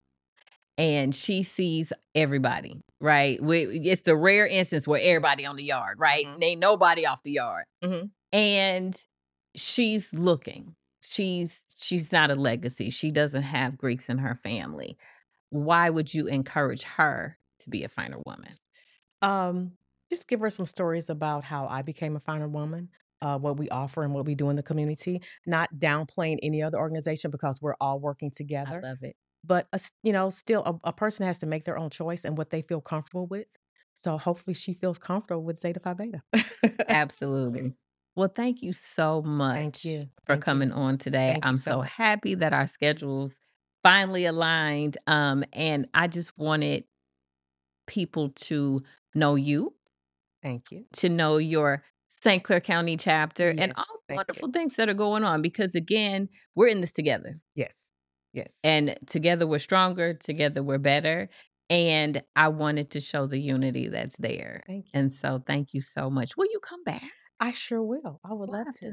and 0.78 1.16
she 1.16 1.44
sees 1.44 1.94
everybody, 2.16 2.82
right? 3.02 3.42
We 3.44 3.64
it's 3.82 4.04
the 4.04 4.16
rare 4.18 4.48
instance 4.48 4.88
where 4.88 5.02
everybody 5.02 5.46
on 5.46 5.58
the 5.58 5.66
yard, 5.66 6.00
right? 6.00 6.26
Mhm. 6.28 6.44
Ain't 6.44 6.62
nobody 6.62 7.06
off 7.08 7.24
the 7.24 7.34
yard, 7.34 7.66
Mhm. 7.84 8.12
and 8.34 8.96
she's 9.58 10.14
looking. 10.14 10.77
She's 11.10 11.62
she's 11.78 12.12
not 12.12 12.32
a 12.32 12.36
legacy, 12.36 12.90
she 12.90 13.12
doesn't 13.12 13.44
have 13.44 13.78
Greeks 13.78 14.10
in 14.10 14.18
her 14.20 14.36
family. 14.36 14.98
Why 15.50 15.90
would 15.90 16.14
you 16.14 16.28
encourage 16.28 16.84
her 16.84 17.38
to 17.60 17.70
be 17.70 17.84
a 17.84 17.90
finer 17.90 18.20
woman? 18.26 18.56
Um, 19.22 19.74
just 20.12 20.28
give 20.28 20.40
her 20.42 20.50
some 20.50 20.66
stories 20.66 21.10
about 21.10 21.44
how 21.44 21.68
I 21.68 21.82
became 21.82 22.16
a 22.16 22.20
finer 22.20 22.48
woman, 22.48 22.90
uh, 23.22 23.38
what 23.40 23.58
we 23.58 23.70
offer 23.70 24.04
and 24.04 24.14
what 24.14 24.26
we 24.26 24.36
do 24.36 24.50
in 24.50 24.56
the 24.56 24.64
community, 24.64 25.22
not 25.46 25.70
downplaying 25.78 26.40
any 26.44 26.62
other 26.62 26.78
organization 26.78 27.32
because 27.32 27.62
we're 27.62 27.76
all 27.82 28.00
working 28.00 28.32
together. 28.32 28.86
I 28.86 28.88
love 28.90 29.04
it. 29.04 29.16
but, 29.44 29.68
a 29.74 29.80
you 30.04 30.14
know, 30.14 30.30
still 30.30 30.64
a 30.66 30.90
a 30.90 30.94
person 30.94 31.26
has 31.26 31.40
to 31.40 31.46
make 31.48 31.66
their 31.66 31.78
own 31.78 31.90
choice 31.90 32.26
and 32.26 32.38
what 32.38 32.50
they 32.52 32.62
feel 32.62 32.82
comfortable 32.82 33.28
with, 33.28 33.48
so 33.96 34.18
hopefully 34.18 34.54
she 34.56 34.74
feels 34.74 35.00
comfortable 35.00 35.44
with 35.44 35.60
Zeta 35.60 35.80
Phi 35.80 35.94
Beta. 35.94 36.24
Absolutely. 36.90 37.74
Well, 38.18 38.30
thank 38.36 38.64
you 38.64 38.74
so 38.74 39.22
Thank 39.54 39.76
much 39.76 39.86
you. 39.86 40.10
for 40.26 40.34
Thank 40.34 40.40
you. 40.40 40.44
coming 40.44 40.72
on 40.72 40.98
today. 40.98 41.34
Thank 41.34 41.46
you 41.46 41.50
I'm 41.50 41.58
so 41.58 41.72
so 41.72 41.78
much. 41.78 41.92
happy 41.92 42.34
that 42.36 42.52
our 42.52 42.66
schedules 42.68 43.40
finally 43.84 44.26
aligned, 44.26 44.98
um, 45.08 45.44
and 45.54 45.88
I 45.94 46.08
just 46.08 46.36
wanted 46.38 46.86
people 47.86 48.30
to 48.30 48.82
know 49.16 49.36
you 49.36 49.74
Thank 50.44 50.72
you. 50.72 50.86
to 50.94 51.10
know 51.10 51.38
your 51.38 51.84
St. 52.10 52.44
Clair 52.44 52.60
County 52.60 52.98
chapter 52.98 53.50
and 53.50 53.60
all 53.60 53.76
Yes, 53.78 53.78
the 53.78 54.00
thank 54.08 54.10
you. 54.10 54.16
wonderful 54.18 54.52
things 54.52 54.76
that 54.78 54.90
are 54.90 54.96
going 54.96 55.24
on 55.24 55.42
because, 55.44 55.76
again, 55.76 56.28
we're 56.56 56.68
in 56.68 56.82
this 56.82 56.92
together. 56.92 57.40
Yes. 57.56 57.92
Yes. 58.34 58.58
And 58.64 58.98
together 59.06 59.46
we're 59.48 59.60
stronger, 59.60 60.16
together 60.16 60.64
we're 60.64 60.80
better, 60.80 61.30
and 61.70 62.22
I 62.36 62.48
wanted 62.50 62.90
to 62.92 63.00
show 63.00 63.28
the 63.28 63.40
unity 63.40 63.88
that's 63.90 64.18
there, 64.18 64.64
Thank 64.68 64.86
you. 64.86 65.00
and 65.00 65.14
so 65.14 65.44
thank 65.46 65.74
you 65.76 65.82
so 65.82 66.10
much. 66.10 66.36
Will 66.36 66.48
you 66.52 66.60
come 66.60 66.84
back? 66.84 67.04
I 67.40 67.52
sure 67.52 67.82
will. 67.84 68.20
I 68.24 68.34
would 68.34 68.50
We'll 68.50 68.58
love 68.58 68.66
have 68.68 68.76
to 68.76 68.80
to. 68.80 68.86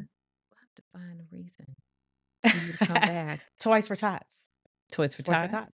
we'll 0.51 0.61
have 0.61 0.75
to 0.77 0.83
find 0.93 1.21
a 1.21 1.25
reason 1.37 1.77
for 2.51 2.59
you 2.59 2.73
to 2.73 2.79
come 2.79 2.95
back. 2.95 3.41
Toys 3.59 3.89
for 3.89 3.97
Tots. 3.97 4.49
Toys 4.91 5.15
for 5.15 5.23
Toys 5.23 5.27
for 5.27 5.49
Tots? 5.49 5.53
Tots. 5.53 5.73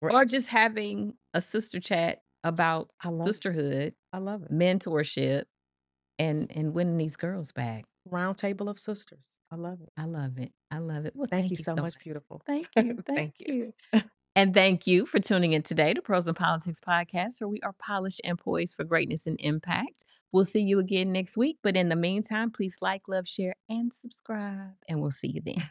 We're 0.00 0.12
Or 0.12 0.24
just 0.24 0.48
having 0.48 1.14
a 1.34 1.40
sister 1.40 1.80
chat 1.80 2.22
about 2.44 2.90
I 3.02 3.08
love 3.08 3.26
it. 3.28 3.28
sisterhood, 3.28 3.94
I 4.12 4.18
love 4.18 4.42
it. 4.42 4.50
mentorship 4.50 5.44
and 6.18 6.50
and 6.54 6.74
winning 6.74 6.98
these 6.98 7.16
girls 7.16 7.52
back. 7.52 7.84
Round 8.04 8.36
table 8.36 8.68
of 8.68 8.78
sisters. 8.78 9.30
I 9.50 9.56
love 9.56 9.80
it. 9.80 9.90
I 9.96 10.04
love 10.06 10.38
it. 10.38 10.52
I 10.70 10.78
love 10.78 11.06
it. 11.06 11.14
Well, 11.14 11.28
Thank 11.30 11.42
thank 11.42 11.50
you 11.52 11.56
you 11.58 11.64
so 11.64 11.72
so 11.76 11.82
much, 11.82 11.94
much. 11.94 12.04
beautiful. 12.04 12.42
Thank 12.46 12.68
you. 12.76 13.02
Thank, 13.06 13.34
Thank 13.36 13.40
you. 13.40 13.72
you. 13.92 14.00
And 14.34 14.54
thank 14.54 14.86
you 14.86 15.04
for 15.04 15.20
tuning 15.20 15.52
in 15.52 15.62
today 15.62 15.92
to 15.92 16.00
Pearls 16.00 16.26
and 16.26 16.36
Politics 16.36 16.80
Podcast, 16.80 17.40
where 17.40 17.48
we 17.48 17.60
are 17.60 17.74
polished 17.74 18.22
and 18.24 18.38
poised 18.38 18.74
for 18.74 18.82
greatness 18.82 19.26
and 19.26 19.38
impact. 19.40 20.04
We'll 20.32 20.46
see 20.46 20.62
you 20.62 20.78
again 20.78 21.12
next 21.12 21.36
week. 21.36 21.58
But 21.62 21.76
in 21.76 21.90
the 21.90 21.96
meantime, 21.96 22.50
please 22.50 22.78
like, 22.80 23.02
love, 23.08 23.28
share, 23.28 23.54
and 23.68 23.92
subscribe. 23.92 24.72
And 24.88 25.02
we'll 25.02 25.10
see 25.10 25.28
you 25.28 25.42
then. 25.44 25.62